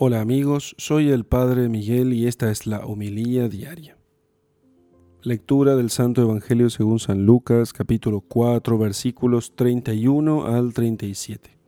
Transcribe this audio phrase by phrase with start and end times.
[0.00, 3.98] Hola amigos, soy el Padre Miguel y esta es la homilía diaria.
[5.22, 11.58] Lectura del Santo Evangelio según San Lucas, capítulo 4, versículos 31 al 37.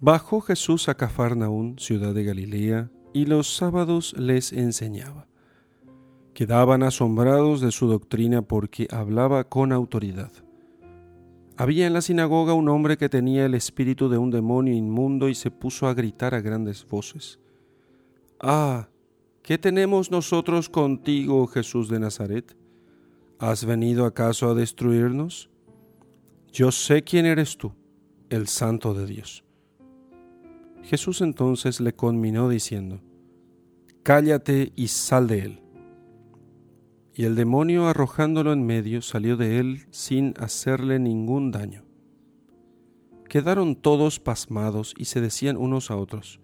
[0.00, 5.28] Bajó Jesús a Cafarnaún, ciudad de Galilea, y los sábados les enseñaba.
[6.32, 10.32] Quedaban asombrados de su doctrina porque hablaba con autoridad.
[11.56, 15.34] Había en la sinagoga un hombre que tenía el espíritu de un demonio inmundo y
[15.34, 17.38] se puso a gritar a grandes voces.
[18.40, 18.88] Ah,
[19.42, 22.56] ¿qué tenemos nosotros contigo, Jesús de Nazaret?
[23.38, 25.50] ¿Has venido acaso a destruirnos?
[26.52, 27.72] Yo sé quién eres tú,
[28.30, 29.44] el santo de Dios.
[30.82, 33.00] Jesús entonces le conminó diciendo,
[34.02, 35.61] Cállate y sal de él.
[37.14, 41.84] Y el demonio arrojándolo en medio salió de él sin hacerle ningún daño.
[43.28, 46.40] Quedaron todos pasmados y se decían unos a otros,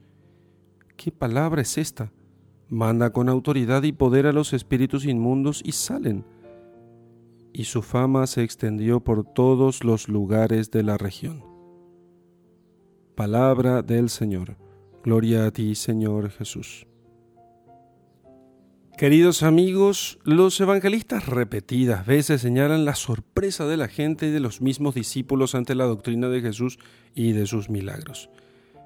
[0.97, 2.13] ¿qué palabra es esta?
[2.69, 6.25] Manda con autoridad y poder a los espíritus inmundos y salen.
[7.53, 11.45] Y su fama se extendió por todos los lugares de la región.
[13.15, 14.57] Palabra del Señor.
[15.03, 16.88] Gloria a ti, Señor Jesús.
[18.99, 24.61] Queridos amigos, los evangelistas repetidas veces señalan la sorpresa de la gente y de los
[24.61, 26.81] mismos discípulos ante la doctrina de Jesús
[27.15, 28.29] y de sus milagros,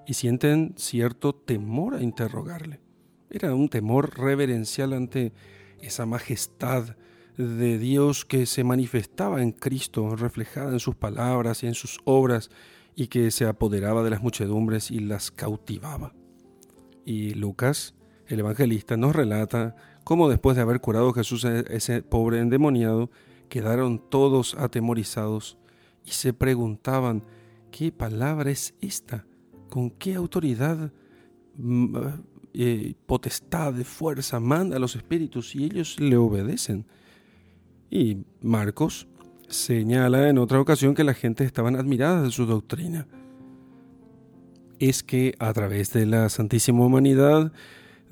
[0.07, 2.79] y sienten cierto temor a interrogarle.
[3.31, 5.33] Era un temor reverencial ante
[5.81, 6.95] esa majestad
[7.39, 12.51] de Dios que se manifestaba en Cristo, reflejada en sus palabras y en sus obras,
[12.95, 16.13] y que se apoderaba de las muchedumbres y las cautivaba.
[17.07, 17.95] Y Lucas,
[18.27, 19.75] el evangelista, nos relata
[20.05, 23.11] cómo después de haber curado Jesús a ese pobre endemoniado,
[23.49, 25.59] quedaron todos atemorizados
[26.05, 27.23] y se preguntaban,
[27.71, 29.27] ¿qué palabra es esta?
[29.69, 30.93] ¿Con qué autoridad,
[31.57, 31.97] mm,
[32.55, 36.87] eh, potestad, fuerza manda a los espíritus y ellos le obedecen?
[37.91, 39.07] Y Marcos
[39.49, 43.07] señala en otra ocasión que la gente estaban admiradas de su doctrina.
[44.79, 47.53] Es que a través de la Santísima Humanidad,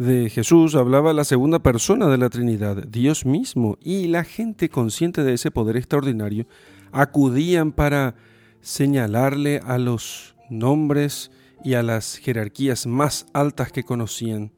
[0.01, 5.23] de Jesús hablaba la segunda persona de la Trinidad, Dios mismo, y la gente consciente
[5.23, 6.47] de ese poder extraordinario
[6.91, 8.15] acudían para
[8.63, 11.31] señalarle a los nombres
[11.63, 14.53] y a las jerarquías más altas que conocían.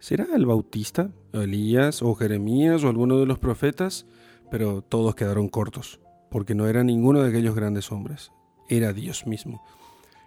[0.00, 4.06] ¿Será el Bautista, Elías o Jeremías o alguno de los profetas?
[4.50, 6.00] Pero todos quedaron cortos,
[6.32, 8.32] porque no era ninguno de aquellos grandes hombres,
[8.68, 9.62] era Dios mismo.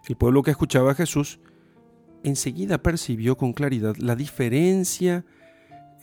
[0.07, 1.41] El pueblo que escuchaba a Jesús
[2.27, 5.25] enseguida percibió con claridad la diferencia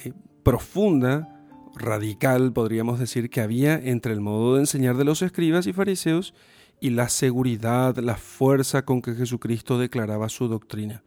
[0.04, 0.12] eh,
[0.42, 1.30] profunda,
[1.76, 6.34] radical, podríamos decir, que había entre el modo de enseñar de los escribas y fariseos
[6.80, 11.02] y la seguridad, la fuerza con que Jesucristo declaraba su doctrina.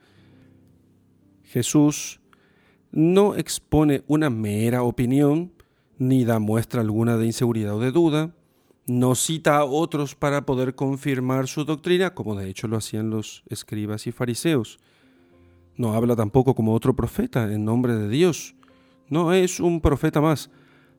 [1.43, 2.19] Jesús
[2.91, 5.53] no expone una mera opinión,
[5.97, 8.35] ni da muestra alguna de inseguridad o de duda,
[8.85, 13.43] no cita a otros para poder confirmar su doctrina, como de hecho lo hacían los
[13.49, 14.79] escribas y fariseos.
[15.77, 18.55] No habla tampoco como otro profeta en nombre de Dios.
[19.09, 20.49] No es un profeta más,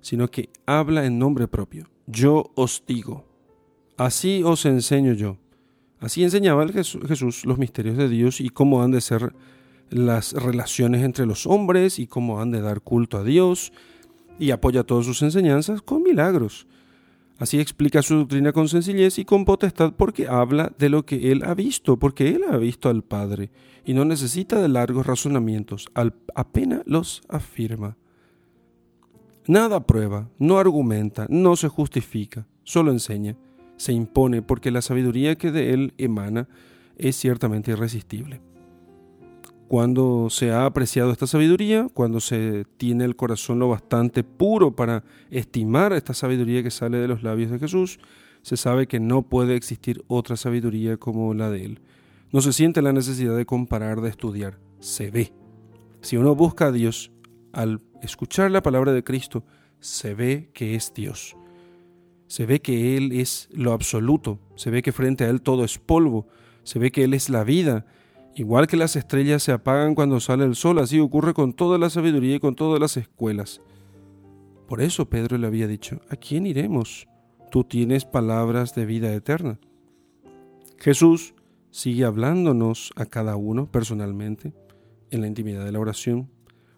[0.01, 1.91] sino que habla en nombre propio.
[2.07, 3.25] Yo os digo.
[3.97, 5.37] Así os enseño yo.
[6.01, 9.35] Así enseñaba Jesús los misterios de Dios y cómo han de ser
[9.91, 13.73] las relaciones entre los hombres y cómo han de dar culto a Dios
[14.39, 16.69] y apoya todas sus enseñanzas con milagros.
[17.39, 21.45] Así explica su doctrina con sencillez y con potestad porque habla de lo que él
[21.45, 23.51] ha visto, porque él ha visto al Padre
[23.85, 25.87] y no necesita de largos razonamientos,
[26.35, 27.97] apenas los afirma.
[29.47, 33.37] Nada prueba, no argumenta, no se justifica, solo enseña,
[33.77, 36.49] se impone porque la sabiduría que de él emana
[36.97, 38.41] es ciertamente irresistible.
[39.69, 45.05] Cuando se ha apreciado esta sabiduría, cuando se tiene el corazón lo bastante puro para
[45.31, 48.01] estimar esta sabiduría que sale de los labios de Jesús,
[48.41, 51.81] se sabe que no puede existir otra sabiduría como la de Él.
[52.33, 55.35] No se siente la necesidad de comparar, de estudiar, se ve.
[56.01, 57.13] Si uno busca a Dios,
[57.53, 59.45] al escuchar la palabra de Cristo,
[59.81, 61.37] se ve que es Dios.
[62.27, 65.79] Se ve que Él es lo absoluto, se ve que frente a Él todo es
[65.79, 66.27] polvo,
[66.63, 67.85] se ve que Él es la vida,
[68.39, 71.91] Igual que las estrellas se apagan cuando sale el sol, así ocurre con toda la
[71.91, 73.61] sabiduría y con todas las escuelas.
[74.69, 77.09] Por eso Pedro le había dicho, ¿a quién iremos?
[77.51, 79.59] Tú tienes palabras de vida eterna.
[80.79, 81.35] Jesús
[81.73, 84.53] sigue hablándonos a cada uno personalmente,
[85.11, 86.31] en la intimidad de la oración,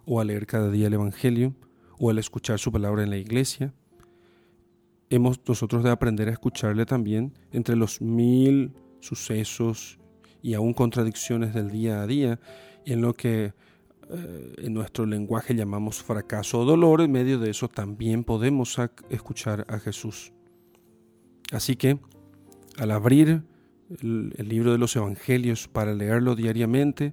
[0.06, 1.54] o al leer cada día el Evangelio,
[1.98, 3.74] o al escuchar su palabra en la iglesia.
[5.10, 10.00] Hemos nosotros de aprender a escucharle también entre los mil sucesos
[10.42, 12.40] y aún contradicciones del día a día
[12.84, 13.52] y en lo que
[14.12, 18.76] eh, en nuestro lenguaje llamamos fracaso o dolor, en medio de eso también podemos
[19.08, 20.32] escuchar a Jesús.
[21.52, 21.98] Así que
[22.78, 23.42] al abrir
[24.02, 27.12] el, el libro de los Evangelios para leerlo diariamente,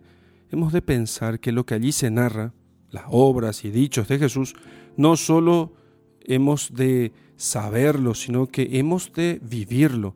[0.51, 2.53] hemos de pensar que lo que allí se narra,
[2.89, 4.55] las obras y dichos de Jesús,
[4.95, 5.73] no solo
[6.21, 10.15] hemos de saberlo, sino que hemos de vivirlo.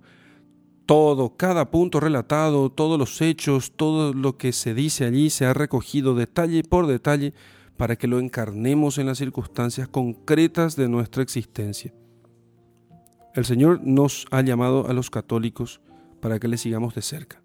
[0.92, 5.54] Todo, cada punto relatado, todos los hechos, todo lo que se dice allí se ha
[5.54, 7.34] recogido detalle por detalle
[7.78, 11.94] para que lo encarnemos en las circunstancias concretas de nuestra existencia.
[13.34, 15.80] El Señor nos ha llamado a los católicos
[16.20, 17.42] para que le sigamos de cerca.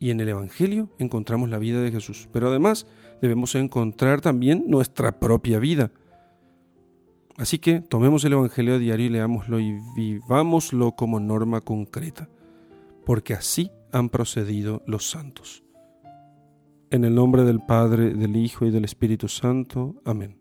[0.00, 2.28] Y en el Evangelio encontramos la vida de Jesús.
[2.32, 2.88] Pero además
[3.22, 5.92] debemos encontrar también nuestra propia vida.
[7.36, 12.28] Así que tomemos el Evangelio diario y leámoslo y vivámoslo como norma concreta,
[13.10, 15.64] porque así han procedido los santos.
[16.92, 20.00] En el nombre del Padre, del Hijo y del Espíritu Santo.
[20.04, 20.39] Amén.